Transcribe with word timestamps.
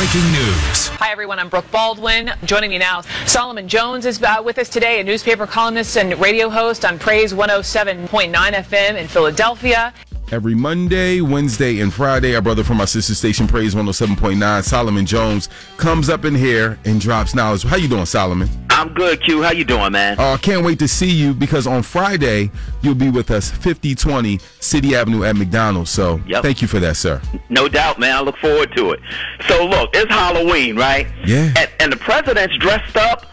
breaking 0.00 0.32
news. 0.32 0.88
Hi, 0.88 1.10
everyone. 1.12 1.38
I'm 1.38 1.50
Brooke 1.50 1.70
Baldwin. 1.70 2.30
Joining 2.44 2.70
me 2.70 2.78
now, 2.78 3.02
Solomon 3.26 3.68
Jones 3.68 4.06
is 4.06 4.22
uh, 4.22 4.40
with 4.42 4.56
us 4.56 4.70
today, 4.70 4.98
a 4.98 5.04
newspaper 5.04 5.46
columnist 5.46 5.98
and 5.98 6.18
radio 6.18 6.48
host 6.48 6.86
on 6.86 6.98
Praise 6.98 7.34
107.9 7.34 8.32
FM 8.32 8.96
in 8.96 9.06
Philadelphia. 9.06 9.92
Every 10.32 10.54
Monday, 10.54 11.20
Wednesday, 11.20 11.80
and 11.80 11.92
Friday, 11.92 12.34
our 12.34 12.40
brother 12.40 12.64
from 12.64 12.80
our 12.80 12.86
sister 12.86 13.14
station, 13.14 13.46
Praise 13.46 13.74
107.9, 13.74 14.64
Solomon 14.64 15.04
Jones, 15.04 15.50
comes 15.76 16.08
up 16.08 16.24
in 16.24 16.34
here 16.34 16.78
and 16.86 16.98
drops 16.98 17.34
knowledge. 17.34 17.64
How 17.64 17.76
you 17.76 17.86
doing, 17.88 18.06
Solomon? 18.06 18.48
I'm 18.80 18.94
good, 18.94 19.22
Q. 19.22 19.42
How 19.42 19.52
you 19.52 19.64
doing, 19.64 19.92
man? 19.92 20.18
Uh, 20.18 20.38
can't 20.38 20.64
wait 20.64 20.78
to 20.78 20.88
see 20.88 21.10
you 21.10 21.34
because 21.34 21.66
on 21.66 21.82
Friday, 21.82 22.50
you'll 22.80 22.94
be 22.94 23.10
with 23.10 23.30
us 23.30 23.50
5020 23.50 24.38
City 24.58 24.94
Avenue 24.96 25.22
at 25.22 25.36
McDonald's. 25.36 25.90
So 25.90 26.18
Yep. 26.26 26.42
thank 26.42 26.62
you 26.62 26.68
for 26.68 26.80
that, 26.80 26.96
sir. 26.96 27.20
No 27.50 27.68
doubt, 27.68 27.98
man. 27.98 28.16
I 28.16 28.20
look 28.22 28.38
forward 28.38 28.74
to 28.76 28.92
it. 28.92 29.00
So, 29.48 29.66
look, 29.66 29.90
it's 29.92 30.10
Halloween, 30.10 30.76
right? 30.76 31.06
Yeah. 31.26 31.52
And, 31.58 31.70
and 31.78 31.92
the 31.92 31.98
president's 31.98 32.56
dressed 32.56 32.96
up 32.96 33.26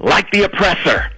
like 0.00 0.30
the 0.32 0.42
oppressor. 0.42 1.10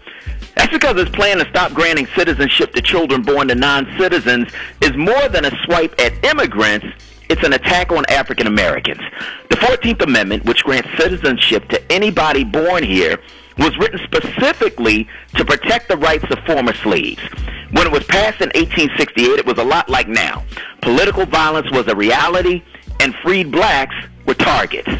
That's 0.54 0.70
because 0.70 0.96
his 0.96 1.08
plan 1.08 1.38
to 1.38 1.48
stop 1.48 1.72
granting 1.72 2.06
citizenship 2.14 2.72
to 2.74 2.82
children 2.82 3.22
born 3.22 3.48
to 3.48 3.56
non 3.56 3.92
citizens 3.98 4.46
is 4.80 4.96
more 4.96 5.28
than 5.28 5.44
a 5.44 5.50
swipe 5.64 5.92
at 6.00 6.24
immigrants. 6.24 6.86
It's 7.32 7.42
an 7.44 7.54
attack 7.54 7.90
on 7.90 8.04
African 8.10 8.46
Americans. 8.46 9.00
The 9.48 9.56
14th 9.56 10.02
Amendment, 10.02 10.44
which 10.44 10.64
grants 10.64 10.90
citizenship 10.98 11.66
to 11.70 11.80
anybody 11.90 12.44
born 12.44 12.84
here, 12.84 13.18
was 13.56 13.74
written 13.78 13.98
specifically 14.04 15.08
to 15.36 15.42
protect 15.42 15.88
the 15.88 15.96
rights 15.96 16.26
of 16.30 16.38
former 16.40 16.74
slaves. 16.74 17.22
When 17.70 17.86
it 17.86 17.90
was 17.90 18.04
passed 18.04 18.42
in 18.42 18.50
1868, 18.50 19.38
it 19.38 19.46
was 19.46 19.56
a 19.56 19.64
lot 19.64 19.88
like 19.88 20.08
now. 20.08 20.44
Political 20.82 21.24
violence 21.24 21.70
was 21.70 21.88
a 21.88 21.96
reality, 21.96 22.62
and 23.00 23.14
freed 23.22 23.50
blacks 23.50 23.94
were 24.26 24.34
targets. 24.34 24.90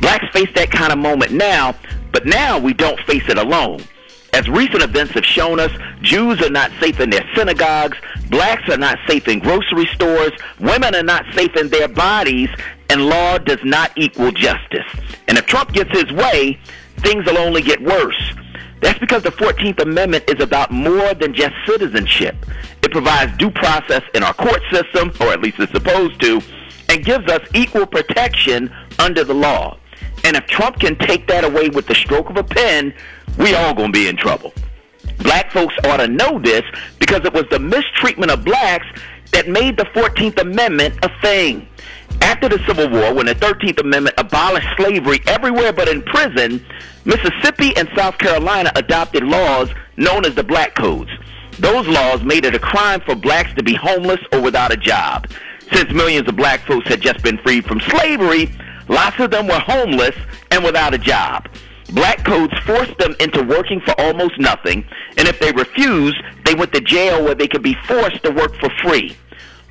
Blacks 0.00 0.26
face 0.34 0.52
that 0.56 0.70
kind 0.70 0.92
of 0.92 0.98
moment 0.98 1.32
now, 1.32 1.74
but 2.12 2.26
now 2.26 2.58
we 2.58 2.74
don't 2.74 3.00
face 3.06 3.26
it 3.30 3.38
alone. 3.38 3.82
As 4.34 4.46
recent 4.50 4.82
events 4.82 5.14
have 5.14 5.24
shown 5.24 5.58
us, 5.58 5.72
Jews 6.02 6.42
are 6.42 6.50
not 6.50 6.70
safe 6.78 7.00
in 7.00 7.08
their 7.08 7.26
synagogues, 7.34 7.96
blacks 8.30 8.68
are 8.68 8.78
not 8.78 8.98
safe 9.06 9.28
in 9.28 9.40
grocery 9.40 9.86
stores, 9.86 10.32
women 10.58 10.94
are 10.94 11.02
not 11.02 11.24
safe 11.34 11.54
in 11.56 11.68
their 11.68 11.88
bodies, 11.88 12.48
and 12.88 13.06
law 13.06 13.38
does 13.38 13.62
not 13.64 13.92
equal 13.96 14.32
justice. 14.32 14.86
And 15.28 15.36
if 15.36 15.46
Trump 15.46 15.72
gets 15.72 15.90
his 15.90 16.10
way, 16.12 16.58
things 16.98 17.26
will 17.26 17.38
only 17.38 17.62
get 17.62 17.80
worse. 17.82 18.32
That's 18.80 18.98
because 18.98 19.22
the 19.22 19.32
14th 19.32 19.80
Amendment 19.82 20.24
is 20.28 20.42
about 20.42 20.70
more 20.70 21.12
than 21.14 21.34
just 21.34 21.54
citizenship. 21.66 22.34
It 22.82 22.90
provides 22.90 23.36
due 23.36 23.50
process 23.50 24.02
in 24.14 24.22
our 24.22 24.32
court 24.32 24.62
system, 24.72 25.12
or 25.20 25.32
at 25.32 25.42
least 25.42 25.58
it's 25.58 25.72
supposed 25.72 26.20
to, 26.22 26.40
and 26.88 27.04
gives 27.04 27.30
us 27.30 27.46
equal 27.54 27.86
protection 27.86 28.74
under 28.98 29.22
the 29.22 29.34
law. 29.34 29.78
And 30.24 30.36
if 30.36 30.46
Trump 30.46 30.80
can 30.80 30.96
take 30.96 31.26
that 31.28 31.44
away 31.44 31.68
with 31.68 31.86
the 31.86 31.94
stroke 31.94 32.30
of 32.30 32.36
a 32.36 32.44
pen, 32.44 32.94
we 33.38 33.54
all 33.54 33.74
gonna 33.74 33.92
be 33.92 34.08
in 34.08 34.16
trouble. 34.16 34.52
Black 35.22 35.50
folks 35.52 35.74
ought 35.84 35.98
to 35.98 36.08
know 36.08 36.38
this 36.38 36.62
because 36.98 37.24
it 37.24 37.32
was 37.32 37.44
the 37.50 37.58
mistreatment 37.58 38.30
of 38.30 38.44
blacks 38.44 38.86
that 39.32 39.48
made 39.48 39.76
the 39.76 39.84
14th 39.84 40.40
Amendment 40.40 40.98
a 41.02 41.10
thing. 41.20 41.68
After 42.22 42.48
the 42.48 42.58
Civil 42.66 42.90
War, 42.90 43.14
when 43.14 43.26
the 43.26 43.34
13th 43.34 43.80
Amendment 43.80 44.14
abolished 44.18 44.68
slavery 44.76 45.20
everywhere 45.26 45.72
but 45.72 45.88
in 45.88 46.02
prison, 46.02 46.64
Mississippi 47.04 47.76
and 47.76 47.88
South 47.96 48.18
Carolina 48.18 48.72
adopted 48.74 49.22
laws 49.22 49.70
known 49.96 50.24
as 50.24 50.34
the 50.34 50.44
Black 50.44 50.74
Codes. 50.74 51.10
Those 51.58 51.86
laws 51.86 52.22
made 52.22 52.44
it 52.44 52.54
a 52.54 52.58
crime 52.58 53.00
for 53.00 53.14
blacks 53.14 53.52
to 53.54 53.62
be 53.62 53.74
homeless 53.74 54.20
or 54.32 54.40
without 54.40 54.72
a 54.72 54.76
job. 54.76 55.26
Since 55.72 55.92
millions 55.92 56.28
of 56.28 56.36
black 56.36 56.60
folks 56.66 56.88
had 56.88 57.00
just 57.00 57.22
been 57.22 57.38
freed 57.38 57.64
from 57.64 57.80
slavery, 57.80 58.50
lots 58.88 59.18
of 59.20 59.30
them 59.30 59.46
were 59.46 59.60
homeless 59.60 60.16
and 60.50 60.64
without 60.64 60.94
a 60.94 60.98
job. 60.98 61.48
Black 61.92 62.24
codes 62.24 62.56
forced 62.60 62.96
them 62.98 63.14
into 63.20 63.42
working 63.42 63.80
for 63.80 63.98
almost 64.00 64.38
nothing, 64.38 64.84
and 65.16 65.26
if 65.26 65.38
they 65.40 65.52
refused, 65.52 66.22
they 66.44 66.54
went 66.54 66.72
to 66.72 66.80
jail 66.80 67.24
where 67.24 67.34
they 67.34 67.48
could 67.48 67.62
be 67.62 67.74
forced 67.86 68.22
to 68.22 68.30
work 68.30 68.54
for 68.56 68.70
free. 68.82 69.16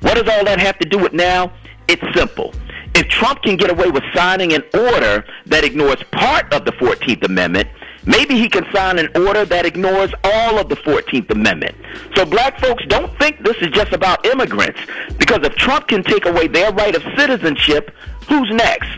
What 0.00 0.14
does 0.14 0.28
all 0.28 0.44
that 0.44 0.58
have 0.60 0.78
to 0.78 0.88
do 0.88 0.98
with 0.98 1.12
now? 1.12 1.52
It's 1.88 2.02
simple. 2.14 2.54
If 2.94 3.08
Trump 3.08 3.42
can 3.42 3.56
get 3.56 3.70
away 3.70 3.90
with 3.90 4.02
signing 4.14 4.52
an 4.52 4.62
order 4.74 5.24
that 5.46 5.64
ignores 5.64 6.02
part 6.10 6.52
of 6.52 6.64
the 6.64 6.72
14th 6.72 7.24
Amendment, 7.24 7.68
maybe 8.04 8.36
he 8.36 8.48
can 8.48 8.64
sign 8.72 8.98
an 8.98 9.08
order 9.16 9.44
that 9.44 9.64
ignores 9.64 10.12
all 10.24 10.58
of 10.58 10.68
the 10.68 10.76
14th 10.76 11.30
Amendment. 11.30 11.76
So 12.16 12.24
black 12.24 12.60
folks 12.60 12.84
don't 12.86 13.16
think 13.18 13.42
this 13.44 13.56
is 13.58 13.68
just 13.68 13.92
about 13.92 14.26
immigrants, 14.26 14.80
because 15.18 15.40
if 15.42 15.54
Trump 15.54 15.88
can 15.88 16.02
take 16.02 16.26
away 16.26 16.48
their 16.48 16.72
right 16.72 16.94
of 16.94 17.02
citizenship, 17.16 17.94
who's 18.28 18.50
next? 18.50 18.90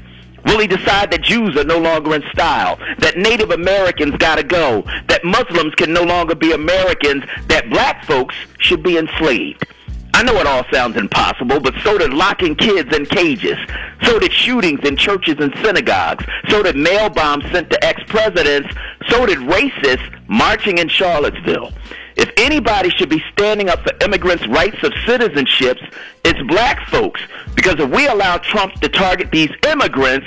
Will 0.45 0.59
he 0.61 0.67
decide 0.67 1.11
that 1.13 1.23
Jews 1.23 1.57
are 1.57 1.65
no 1.65 1.79
longer 1.79 2.15
in 2.15 2.23
style, 2.33 2.77
that 2.99 3.17
Native 3.17 3.51
Americans 3.51 4.17
gotta 4.19 4.43
go, 4.43 4.83
that 5.09 5.25
Muslims 5.25 5.75
can 5.77 5.93
no 5.93 6.03
longer 6.03 6.35
be 6.35 6.53
Americans, 6.53 7.25
that 7.49 7.71
black 7.71 8.05
folks 8.05 8.35
should 8.59 8.83
be 8.83 8.99
enslaved? 8.99 9.65
I 10.15 10.23
know 10.23 10.37
it 10.37 10.47
all 10.47 10.65
sounds 10.71 10.97
impossible, 10.97 11.59
but 11.59 11.75
so 11.83 11.97
did 11.97 12.13
locking 12.13 12.55
kids 12.55 12.95
in 12.95 13.07
cages. 13.07 13.57
So 14.03 14.19
did 14.19 14.33
shootings 14.33 14.81
in 14.85 14.97
churches 14.97 15.37
and 15.39 15.55
synagogues. 15.63 16.25
So 16.49 16.63
did 16.63 16.77
mail 16.77 17.09
bombs 17.09 17.45
sent 17.51 17.71
to 17.71 17.85
ex-presidents. 17.85 18.75
So 19.09 19.25
did 19.25 19.39
racists 19.39 20.29
marching 20.29 20.79
in 20.79 20.89
Charlottesville. 20.89 21.73
Anybody 22.47 22.91
should 22.91 23.09
be 23.09 23.23
standing 23.33 23.69
up 23.69 23.81
for 23.83 23.93
immigrants' 24.05 24.45
rights 24.49 24.83
of 24.83 24.93
citizenships, 25.07 25.81
it's 26.25 26.43
black 26.49 26.89
folks. 26.89 27.21
Because 27.55 27.79
if 27.79 27.89
we 27.89 28.09
allow 28.09 28.39
Trump 28.39 28.75
to 28.81 28.89
target 28.89 29.31
these 29.31 29.51
immigrants, 29.69 30.27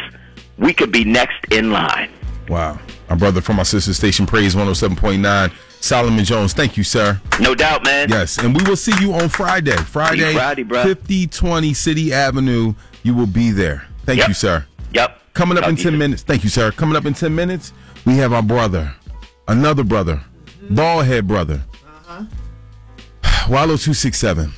we 0.58 0.74
could 0.74 0.94
be 0.94 1.04
next 1.04 1.44
in 1.52 1.72
line. 1.74 2.09
Wow. 2.48 2.80
Our 3.09 3.18
brother 3.18 3.42
from 3.42 3.59
our 3.59 3.66
sister 3.66 3.94
station, 3.94 4.25
Praise 4.25 4.56
107.9, 4.56 5.52
Solomon 5.81 6.24
Jones. 6.24 6.54
Thank 6.54 6.78
you, 6.78 6.86
sir. 6.86 7.20
No 7.42 7.54
doubt, 7.54 7.84
man. 7.84 8.08
Yes, 8.08 8.38
and 8.38 8.56
we 8.56 8.64
will 8.64 8.78
see 8.78 8.94
you 9.02 9.14
on 9.14 9.28
Friday. 9.28 9.75
Friday, 9.75 10.34
Friday, 10.34 10.64
bruh. 10.64 10.84
5020 10.84 11.74
City 11.74 12.14
Avenue. 12.14 12.74
You 13.04 13.14
will 13.14 13.28
be 13.28 13.52
there. 13.52 13.86
Thank 14.06 14.20
Yep. 14.20 14.28
you, 14.30 14.34
sir. 14.36 14.66
Yep. 14.94 15.20
Coming 15.34 15.58
up 15.58 15.66
Talk 15.66 15.72
in 15.72 15.75
10 15.75 15.92
you. 15.94 16.00
minutes. 16.00 16.24
Thank 16.24 16.46
you, 16.46 16.50
sir. 16.50 16.72
Coming 16.72 16.96
up 16.96 17.06
in 17.06 17.14
10 17.14 17.36
minutes, 17.36 17.74
we 18.06 18.16
have 18.18 18.31
our 18.31 18.42
brother, 18.42 18.94
another 19.50 19.84
brother, 19.84 20.22
bald 20.70 21.06
head 21.06 21.28
brother, 21.28 21.62
Wallo 23.47 23.78
267. 23.78 24.51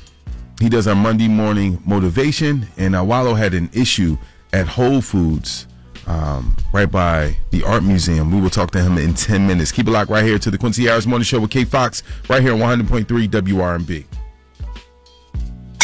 He 0.60 0.70
does 0.70 0.88
our 0.88 0.94
Monday 0.94 1.28
morning 1.28 1.82
motivation, 1.84 2.66
and 2.78 2.96
uh, 2.96 3.04
Wallo 3.04 3.34
had 3.34 3.52
an 3.52 3.68
issue 3.74 4.16
at 4.54 4.66
Whole 4.66 5.02
Foods 5.02 5.66
um, 6.06 6.56
right 6.72 6.90
by 6.90 7.36
the 7.50 7.62
Art 7.64 7.82
Museum. 7.82 8.32
We 8.32 8.40
will 8.40 8.48
talk 8.48 8.70
to 8.70 8.80
him 8.80 8.96
in 8.96 9.12
10 9.12 9.46
minutes. 9.46 9.72
Keep 9.72 9.88
it 9.88 9.90
locked 9.90 10.10
right 10.10 10.24
here 10.24 10.38
to 10.38 10.50
the 10.50 10.56
Quincy 10.56 10.86
Harris 10.86 11.04
Morning 11.04 11.24
Show 11.24 11.38
with 11.38 11.50
K 11.50 11.64
Fox, 11.64 12.02
right 12.30 12.42
here 12.42 12.54
on 12.54 12.60
100.3 12.60 13.04
WRNB. 13.28 14.06